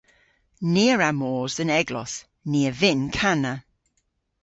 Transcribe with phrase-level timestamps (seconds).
[0.71, 2.13] Ni a wra mos dhe'n eglos.
[2.51, 3.53] Ni a vynn kana.